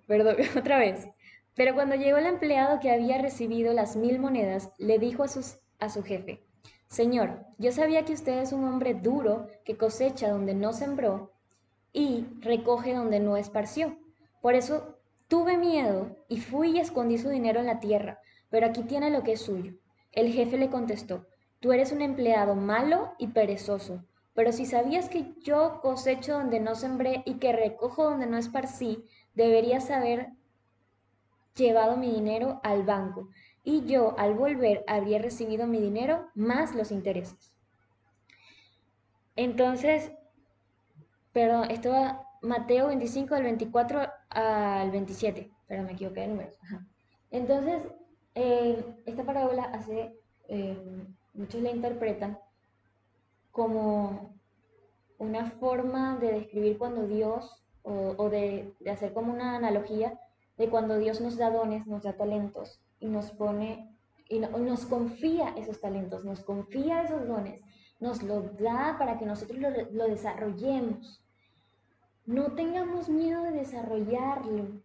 [0.07, 1.05] perdón, otra vez,
[1.53, 5.27] pero cuando llegó el empleado que había recibido las mil monedas, le dijo a,
[5.79, 6.45] a su jefe,
[6.87, 11.33] Señor, yo sabía que usted es un hombre duro que cosecha donde no sembró
[11.91, 13.97] y recoge donde no esparció.
[14.39, 18.83] Por eso tuve miedo y fui y escondí su dinero en la tierra, pero aquí
[18.83, 19.73] tiene lo que es suyo.
[20.13, 21.27] El jefe le contestó,
[21.59, 24.05] tú eres un empleado malo y perezoso,
[24.37, 29.03] pero si sabías que yo cosecho donde no sembré y que recojo donde no esparcí,
[29.33, 30.27] deberías saber
[31.55, 33.29] llevado mi dinero al banco
[33.63, 37.51] y yo al volver habría recibido mi dinero más los intereses.
[39.35, 40.11] Entonces,
[41.31, 46.59] perdón, esto va Mateo 25 del 24 al 27, pero me equivoqué de números.
[47.31, 47.81] Entonces,
[48.35, 50.15] eh, esta parábola hace,
[50.47, 50.77] eh,
[51.33, 52.37] muchos la interpretan
[53.57, 54.35] como
[55.17, 60.19] una forma de describir cuando Dios, o, de, hacer como una analogía
[60.57, 63.97] de cuando Dios nos da dones, nos da talentos y nos pone
[64.29, 67.59] y nos confía esos talentos, nos confía esos dones,
[67.99, 71.25] nos los da para que nosotros lo, lo desarrollemos.
[72.27, 74.83] No tengamos miedo de desarrollarlo,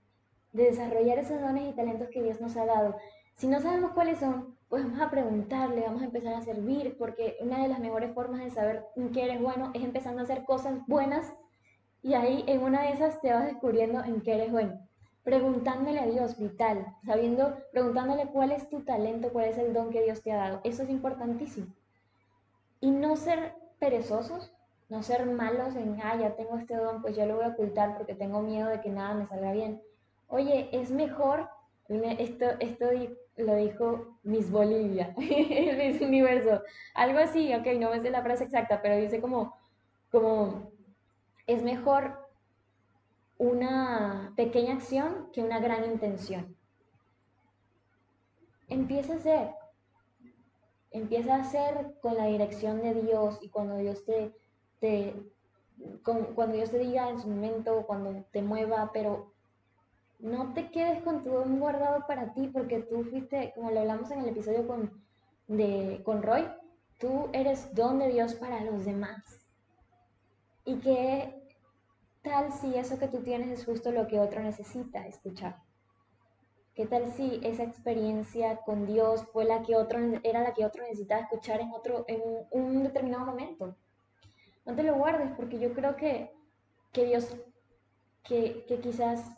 [0.53, 2.97] de desarrollar esos dones y talentos que Dios nos ha dado.
[3.35, 7.37] Si no sabemos cuáles son, pues vamos a preguntarle, vamos a empezar a servir, porque
[7.41, 10.79] una de las mejores formas de saber qué eres bueno es empezando a hacer cosas
[10.87, 11.35] buenas
[12.01, 14.81] y ahí en una de esas te vas descubriendo en qué eres bueno
[15.25, 20.05] preguntándole a Dios, vital, sabiendo, preguntándole cuál es tu talento, cuál es el don que
[20.05, 20.61] Dios te ha dado.
[20.65, 21.67] Eso es importantísimo.
[22.81, 24.55] Y no ser perezosos,
[24.89, 27.99] no ser malos en, ah, ya tengo este don, pues yo lo voy a ocultar
[27.99, 29.83] porque tengo miedo de que nada me salga bien.
[30.29, 31.51] Oye, es mejor,
[31.89, 32.87] esto, esto
[33.37, 36.63] lo dijo Miss Bolivia, Miss Universo,
[36.95, 39.57] algo así, ok, no me sé la frase exacta, pero dice como,
[40.11, 40.71] como,
[41.47, 42.29] es mejor
[43.39, 46.57] una pequeña acción que una gran intención.
[48.69, 49.51] Empieza a hacer,
[50.93, 54.33] empieza a hacer con la dirección de Dios y cuando Dios te,
[54.79, 55.15] te
[56.05, 59.32] cuando Dios te diga en su momento, cuando te mueva, pero
[60.23, 64.11] no te quedes con tu don guardado para ti porque tú fuiste, como lo hablamos
[64.11, 65.05] en el episodio con,
[65.49, 66.47] de, con Roy,
[66.99, 69.47] tú eres don de Dios para los demás.
[70.65, 71.43] Y qué
[72.23, 75.57] tal si eso que tú tienes es justo lo que otro necesita escuchar.
[76.75, 80.85] ¿Qué tal si esa experiencia con Dios fue la que otro era la que otro
[80.85, 83.77] necesitaba escuchar en otro en un determinado momento?
[84.65, 86.33] No te lo guardes porque yo creo que,
[86.93, 87.37] que Dios
[88.23, 89.29] que, que, quizás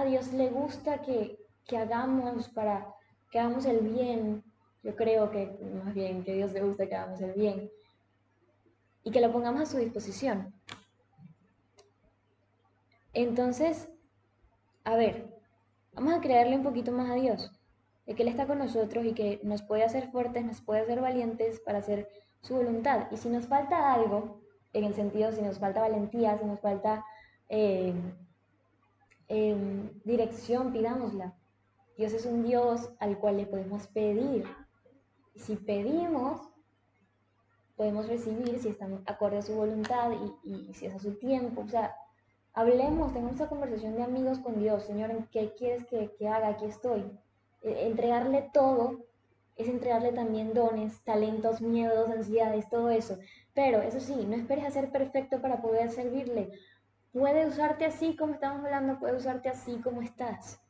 [0.00, 2.86] a Dios le gusta que, que hagamos para
[3.30, 4.44] que hagamos el bien.
[4.82, 7.70] Yo creo que más bien que Dios le gusta que hagamos el bien
[9.02, 10.54] y que lo pongamos a su disposición.
[13.12, 13.88] Entonces,
[14.84, 15.36] a ver,
[15.96, 17.50] Vamos a creerle un poquito más a Dios,
[18.04, 21.00] de que Él está con nosotros y que nos puede hacer fuertes, nos puede hacer
[21.00, 22.06] valientes para hacer
[22.42, 23.06] su voluntad.
[23.10, 24.42] Y si nos falta algo,
[24.74, 27.02] en el sentido, si nos falta valentía, si nos falta
[27.48, 27.94] eh,
[29.28, 31.34] em, dirección, pidámosla.
[31.96, 34.44] Dios es un Dios al cual le podemos pedir.
[35.34, 36.40] Y si pedimos,
[37.76, 40.10] podemos recibir si estamos acorde a su voluntad
[40.44, 41.62] y, y si es a su tiempo.
[41.62, 41.94] O sea,
[42.56, 44.84] Hablemos, tengamos esa conversación de amigos con Dios.
[44.84, 46.48] Señor, ¿en qué quieres que, haga?
[46.48, 47.04] Aquí estoy.
[47.60, 49.04] E, entregarle todo
[49.56, 53.18] es entregarle también dones, talentos, miedos, ansiedades, todo eso.
[53.52, 56.50] Pero eso sí, no esperes a ser perfecto para poder servirle.
[57.18, 60.60] Puede usarte así como estamos hablando, puede usarte así como estás.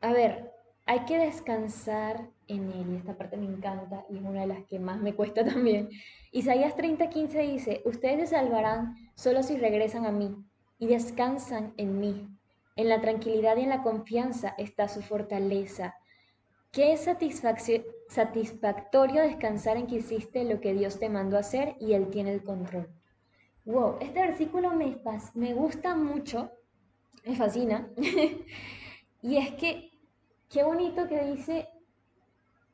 [0.00, 0.52] A ver,
[0.86, 4.64] hay que descansar en él, y esta parte me encanta y es una de las
[4.64, 5.88] que más me cuesta también.
[6.32, 10.34] Isaías 30:15 dice, ustedes se salvarán solo si regresan a mí
[10.80, 12.28] y descansan en mí.
[12.74, 15.94] En la tranquilidad y en la confianza está su fortaleza.
[16.72, 16.96] Qué
[18.08, 22.42] satisfactorio descansar en que hiciste lo que Dios te mandó hacer y Él tiene el
[22.42, 22.97] control.
[23.68, 25.00] Wow, este versículo me,
[25.34, 26.50] me gusta mucho,
[27.24, 27.88] me fascina.
[29.22, 29.88] y es que
[30.48, 31.68] Qué bonito que dice,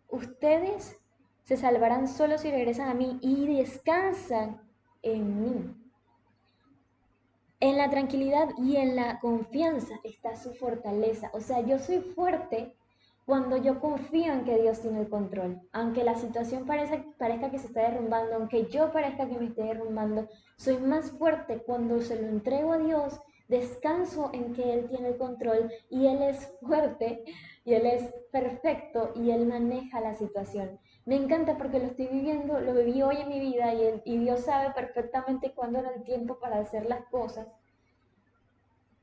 [0.09, 0.97] ustedes
[1.43, 4.63] se salvarán solo si regresan a mí y descansan
[5.03, 5.77] en mí.
[7.59, 11.31] En la tranquilidad y en la confianza está su fortaleza.
[11.33, 12.77] O sea, yo soy fuerte
[13.25, 15.61] cuando yo confío en que Dios tiene el control.
[15.73, 20.29] Aunque la situación parezca, que se está derrumbando, aunque yo parezca que me esté derrumbando,
[20.57, 25.17] soy más fuerte cuando se lo entrego a Dios, descanso en que Él tiene el
[25.17, 27.25] control y Él es fuerte
[27.65, 30.79] y Él es perfecto y Él maneja la situación.
[31.07, 34.41] Me encanta porque lo estoy viviendo, lo viví hoy en mi vida y, y Dios
[34.41, 37.47] sabe perfectamente cuándo era el tiempo para hacer las cosas.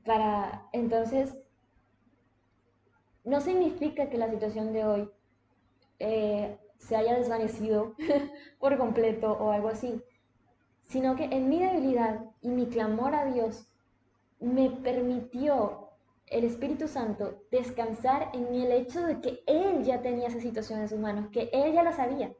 [0.04, 1.36] Para entonces,
[3.24, 5.10] no significa que la situación de hoy
[5.98, 7.94] eh, se haya desvanecido
[8.58, 10.02] por completo o algo así,
[10.84, 13.68] sino que en mi debilidad y mi clamor a Dios
[14.40, 15.90] me permitió
[16.26, 20.88] el Espíritu Santo descansar en el hecho de que Él ya tenía esa situación en
[20.88, 22.32] sus manos, que Él ya la sabía,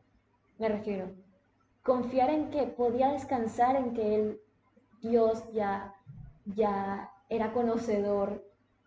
[0.58, 1.12] me refiero.
[1.82, 4.40] Confiar en que podía descansar en que Él,
[5.00, 5.94] Dios, ya,
[6.44, 8.44] ya era conocedor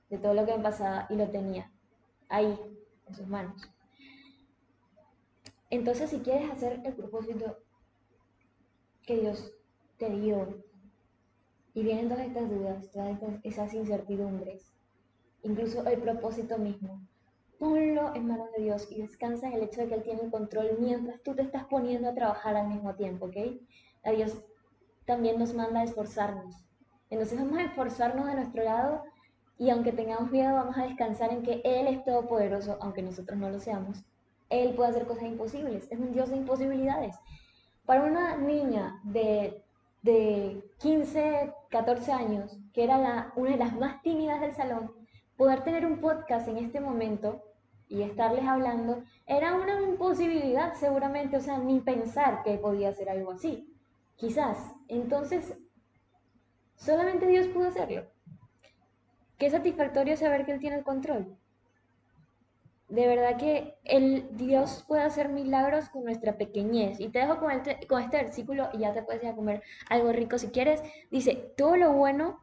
[0.09, 1.71] de todo lo que me pasaba y lo tenía
[2.29, 2.57] ahí,
[3.07, 3.61] en sus manos.
[5.69, 7.57] Entonces, si quieres hacer el propósito
[9.03, 9.53] que Dios
[9.97, 10.65] te dio,
[11.75, 14.73] y vienen todas estas dudas, todas esas incertidumbres,
[15.43, 17.05] incluso el propósito mismo.
[17.59, 20.31] Ponlo en manos de Dios y descansa en el hecho de que Él tiene el
[20.31, 23.35] control mientras tú te estás poniendo a trabajar al mismo tiempo, ¿ok?
[24.05, 24.41] A Dios
[25.05, 26.55] también nos manda a esforzarnos.
[27.09, 29.03] Entonces vamos a esforzarnos de nuestro lado
[29.57, 33.49] y aunque tengamos miedo, vamos a descansar en que Él es todopoderoso, aunque nosotros no
[33.49, 34.03] lo seamos.
[34.49, 37.15] Él puede hacer cosas imposibles, es un Dios de imposibilidades.
[37.85, 39.63] Para una niña de,
[40.01, 44.91] de 15, 14 años, que era una de las más tímidas del salón,
[45.37, 47.41] poder tener un podcast en este momento
[47.87, 53.31] y estarles hablando era una imposibilidad seguramente, o sea, ni pensar que podía ser algo
[53.31, 53.71] así.
[54.15, 54.57] Quizás.
[54.87, 55.57] Entonces,
[56.75, 58.14] solamente Dios pudo hacerlo.
[59.45, 61.37] Qué satisfactorio saber que Él tiene el control.
[62.89, 66.99] De verdad que el Dios puede hacer milagros con nuestra pequeñez.
[66.99, 67.51] Y te dejo con,
[67.87, 70.81] con este versículo y ya te puedes ir a comer algo rico si quieres.
[71.11, 72.39] Dice, todo lo bueno,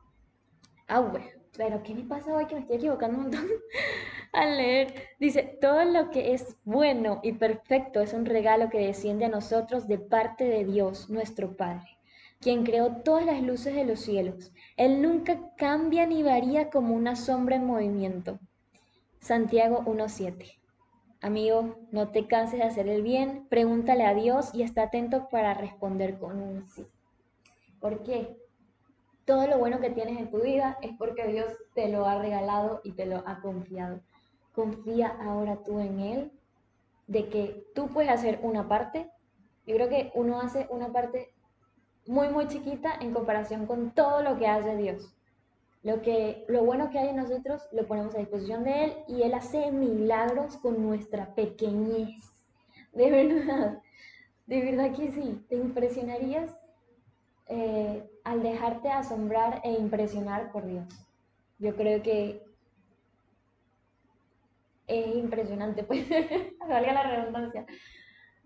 [0.87, 1.27] ah, bueno,
[1.57, 3.49] pero ¿qué me pasa hoy que me estoy equivocando un montón
[4.33, 4.95] al leer?
[5.19, 9.89] Dice, todo lo que es bueno y perfecto es un regalo que desciende a nosotros
[9.89, 11.92] de parte de Dios, nuestro Padre,
[12.43, 14.53] quien creó todas las luces de los cielos.
[14.77, 18.39] Él nunca cambia ni varía como una sombra en movimiento.
[19.21, 20.59] Santiago 1.7.
[21.23, 25.55] Amigo, no te canses de hacer el bien, pregúntale a Dios y está atento para
[25.55, 26.85] responder con un sí.
[27.81, 28.37] ¿Por qué?
[29.25, 32.81] todo lo bueno que tienes en tu vida es porque Dios te lo ha regalado
[32.85, 34.01] y te lo ha confiado.
[34.55, 36.33] Confía ahora tú en Él,
[37.07, 39.11] de que tú puedes hacer una parte.
[39.67, 41.32] Yo creo que uno hace una parte
[42.07, 45.15] muy, muy chiquita en comparación con todo lo que hace Dios.
[45.83, 49.23] Lo, que, lo bueno que hay en nosotros lo ponemos a disposición de Él y
[49.23, 52.33] Él hace milagros con nuestra pequeñez.
[52.93, 53.83] De verdad,
[54.47, 56.57] de verdad que sí, te impresionarías
[57.47, 60.87] eh, al dejarte asombrar e impresionar por Dios.
[61.59, 62.43] Yo creo que
[64.87, 66.07] es impresionante, pues,
[66.69, 67.67] valga la redundancia.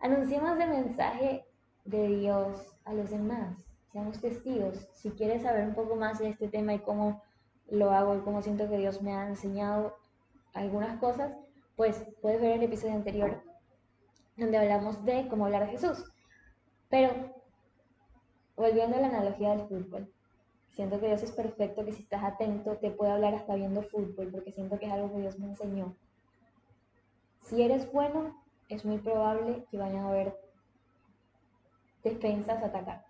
[0.01, 1.45] Anunciemos el mensaje
[1.87, 3.67] de Dios a los demás
[3.97, 4.87] seamos testigos.
[4.93, 7.23] Si quieres saber un poco más de este tema y cómo
[7.71, 9.97] lo hago y cómo siento que Dios me ha enseñado
[10.53, 11.33] algunas cosas,
[11.77, 13.43] pues puedes ver el episodio anterior
[14.37, 16.05] donde hablamos de cómo hablar de Jesús.
[16.91, 17.11] Pero,
[18.55, 20.13] volviendo a la analogía del fútbol,
[20.69, 24.29] siento que Dios es perfecto, que si estás atento te puede hablar hasta viendo fútbol,
[24.31, 25.97] porque siento que es algo que Dios me enseñó.
[27.41, 30.46] Si eres bueno, es muy probable que vayan a haber
[32.07, 33.05] defensas atacar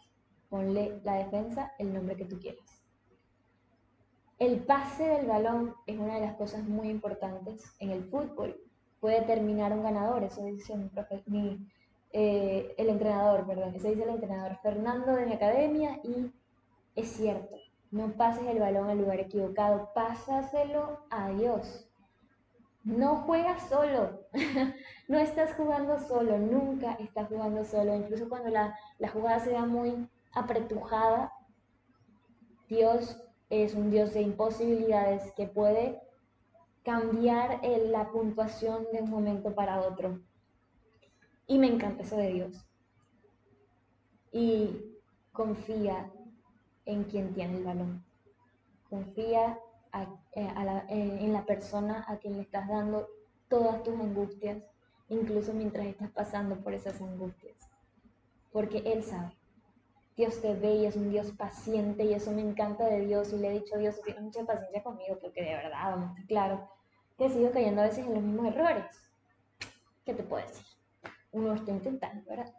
[0.49, 2.83] ponle la defensa el nombre que tú quieras.
[4.39, 8.57] El pase del balón es una de las cosas muy importantes en el fútbol.
[9.01, 10.75] Puede terminar un ganador, eso dice
[11.27, 11.67] mi,
[12.13, 16.33] eh, el entrenador, perdón, eso dice el entrenador Fernando de mi academia y
[16.95, 17.57] es cierto,
[17.91, 21.89] no pases el balón al lugar equivocado, pásaselo a Dios.
[22.85, 24.26] No juegas solo,
[25.09, 29.67] no estás jugando solo, nunca estás jugando solo, incluso cuando la, la jugada se da
[29.67, 31.33] muy apretujada.
[32.69, 36.01] Dios es un Dios de imposibilidades que puede
[36.83, 40.21] cambiar la puntuación de un momento para otro.
[41.47, 42.67] Y me encanta eso de Dios.
[44.33, 44.97] Y
[45.33, 46.11] confía
[46.85, 48.05] en quien tiene el balón.
[48.89, 49.59] Confía
[50.33, 53.09] eh, en la persona a quien le estás dando
[53.49, 54.63] todas tus angustias,
[55.09, 57.57] incluso mientras estás pasando por esas angustias.
[58.53, 59.33] Porque Él sabe.
[60.17, 63.37] Dios te ve y es un Dios paciente y eso me encanta de Dios y
[63.37, 66.71] le he dicho a Dios, tiene mucha paciencia conmigo porque de verdad, vamos, claro,
[67.19, 68.85] que he sido cayendo a veces en los mismos errores.
[70.07, 70.65] ¿Qué te puedo decir?
[71.33, 72.55] Uno está intentando, ¿verdad?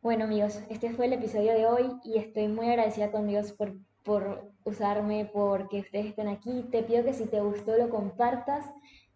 [0.00, 3.74] Bueno amigos, este fue el episodio de hoy y estoy muy agradecida con Dios por,
[4.04, 6.68] por usarme, porque ustedes estén aquí.
[6.70, 8.64] Te pido que si te gustó lo compartas,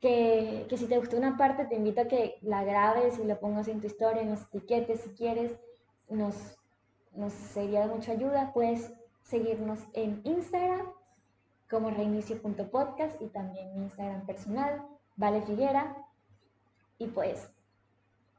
[0.01, 3.39] que, que si te gustó una parte te invito a que la grabes y lo
[3.41, 5.59] pongas en tu historia, nos etiquetes si quieres,
[6.09, 6.57] nos
[7.17, 8.93] nos sería de mucha ayuda, puedes
[9.23, 10.87] seguirnos en Instagram
[11.69, 14.87] como reinicio.podcast y también mi Instagram personal,
[15.17, 15.97] Vale Figuera.
[16.99, 17.51] Y pues,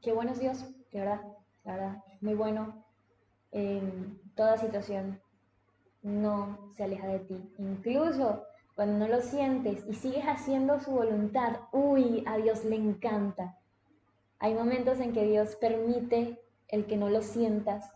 [0.01, 1.21] qué buenos Dios, de verdad,
[1.65, 2.85] verdad, muy bueno.
[3.51, 5.19] En toda situación
[6.03, 7.53] no se aleja de ti.
[7.57, 8.43] Incluso
[8.77, 13.57] cuando no lo sientes y sigues haciendo su voluntad, uy, a Dios le encanta.
[14.37, 17.91] Hay momentos en que Dios permite el que no lo sientas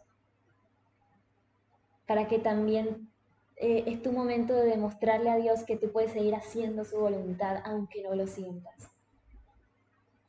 [2.07, 3.11] para que también
[3.57, 7.61] eh, es tu momento de demostrarle a Dios que tú puedes seguir haciendo su voluntad
[7.63, 8.91] aunque no lo sientas.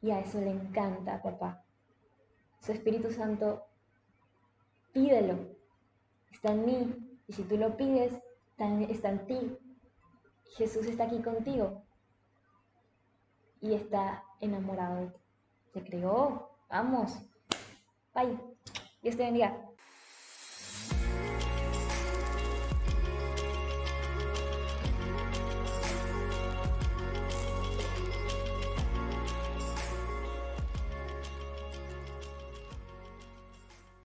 [0.02, 1.64] Y a eso le encanta, papá.
[2.60, 3.64] Su Espíritu Santo,
[4.92, 5.38] pídelo.
[6.30, 7.18] Está en mí.
[7.26, 8.12] Y si tú lo pides,
[8.90, 9.58] está en, ti.
[10.56, 11.82] Jesús está aquí contigo.
[13.60, 15.20] Y está enamorado de ti.
[15.72, 16.50] Te creó.
[16.68, 17.12] Vamos.
[18.14, 18.38] Bye.
[19.02, 19.61] Dios te bendiga.